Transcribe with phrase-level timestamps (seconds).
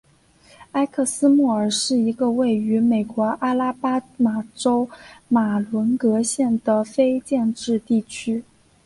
[0.71, 4.89] 埃克斯莫尔是一个位于美国阿拉巴马州
[5.27, 8.43] 马伦戈县的非建制地区。